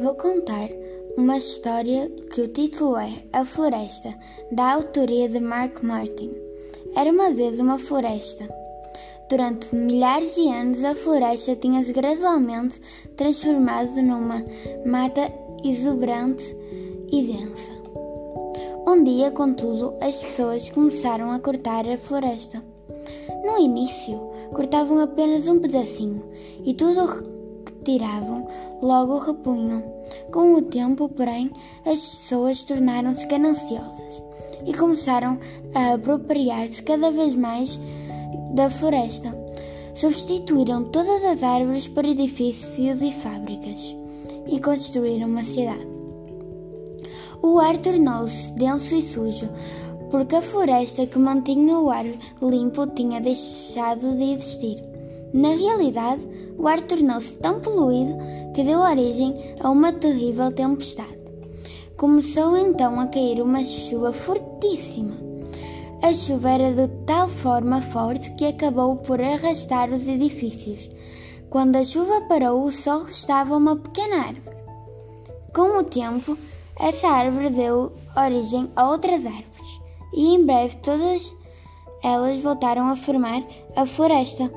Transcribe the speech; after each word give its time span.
vou 0.00 0.14
contar 0.14 0.70
uma 1.16 1.38
história 1.38 2.08
que 2.32 2.42
o 2.42 2.48
título 2.48 2.96
é 2.96 3.12
A 3.32 3.44
Floresta, 3.44 4.14
da 4.52 4.74
autoria 4.74 5.28
de 5.28 5.40
Mark 5.40 5.82
Martin. 5.82 6.30
Era 6.94 7.10
uma 7.10 7.32
vez 7.32 7.58
uma 7.58 7.78
floresta. 7.78 8.48
Durante 9.28 9.74
milhares 9.74 10.36
de 10.36 10.48
anos, 10.48 10.84
a 10.84 10.94
floresta 10.94 11.56
tinha-se 11.56 11.92
gradualmente 11.92 12.80
transformado 13.16 14.00
numa 14.00 14.44
mata 14.86 15.32
exuberante 15.64 16.56
e 17.10 17.22
densa. 17.24 17.72
Um 18.86 19.02
dia, 19.02 19.32
contudo, 19.32 19.94
as 20.00 20.16
pessoas 20.22 20.70
começaram 20.70 21.32
a 21.32 21.40
cortar 21.40 21.88
a 21.88 21.98
floresta. 21.98 22.62
No 23.44 23.58
início, 23.58 24.20
cortavam 24.54 25.00
apenas 25.00 25.48
um 25.48 25.58
pedacinho 25.58 26.22
e 26.64 26.72
tudo 26.72 27.37
tiravam 27.88 28.44
logo 28.82 29.18
repunham. 29.18 29.82
Com 30.30 30.54
o 30.54 30.62
tempo, 30.62 31.08
porém, 31.08 31.50
as 31.86 32.18
pessoas 32.18 32.62
tornaram-se 32.64 33.26
gananciosas 33.26 34.22
e 34.66 34.74
começaram 34.74 35.38
a 35.74 35.94
apropriar-se 35.94 36.82
cada 36.82 37.10
vez 37.10 37.34
mais 37.34 37.80
da 38.54 38.68
floresta. 38.68 39.34
Substituíram 39.94 40.84
todas 40.84 41.24
as 41.24 41.42
árvores 41.42 41.88
por 41.88 42.04
edifícios 42.04 43.00
e 43.00 43.10
fábricas 43.10 43.96
e 44.46 44.60
construíram 44.60 45.26
uma 45.26 45.42
cidade. 45.42 45.88
O 47.42 47.58
ar 47.58 47.78
tornou-se 47.78 48.52
denso 48.52 48.94
e 48.94 49.02
sujo, 49.02 49.48
porque 50.10 50.36
a 50.36 50.42
floresta 50.42 51.06
que 51.06 51.18
mantinha 51.18 51.78
o 51.78 51.90
ar 51.90 52.04
limpo 52.42 52.86
tinha 52.88 53.20
deixado 53.20 54.14
de 54.16 54.34
existir. 54.34 54.97
Na 55.32 55.50
realidade, 55.50 56.26
o 56.56 56.66
ar 56.66 56.80
tornou-se 56.82 57.32
tão 57.38 57.60
poluído 57.60 58.16
que 58.54 58.64
deu 58.64 58.80
origem 58.80 59.34
a 59.60 59.70
uma 59.70 59.92
terrível 59.92 60.50
tempestade. 60.52 61.18
Começou 61.96 62.56
então 62.56 62.98
a 62.98 63.06
cair 63.06 63.42
uma 63.42 63.62
chuva 63.64 64.12
fortíssima. 64.12 65.16
A 66.00 66.14
chuva 66.14 66.50
era 66.50 66.72
de 66.72 66.88
tal 67.04 67.28
forma 67.28 67.82
forte 67.82 68.30
que 68.34 68.46
acabou 68.46 68.96
por 68.96 69.20
arrastar 69.20 69.90
os 69.90 70.06
edifícios. 70.06 70.88
Quando 71.50 71.76
a 71.76 71.84
chuva 71.84 72.20
parou, 72.28 72.70
só 72.70 73.02
restava 73.02 73.56
uma 73.56 73.74
pequena 73.76 74.16
árvore. 74.16 74.56
Com 75.54 75.78
o 75.78 75.84
tempo, 75.84 76.38
essa 76.78 77.08
árvore 77.08 77.50
deu 77.50 77.92
origem 78.16 78.70
a 78.76 78.88
outras 78.88 79.26
árvores, 79.26 79.80
e 80.14 80.34
em 80.34 80.44
breve 80.46 80.76
todas 80.76 81.34
elas 82.02 82.40
voltaram 82.40 82.88
a 82.88 82.96
formar 82.96 83.42
a 83.74 83.84
floresta. 83.84 84.48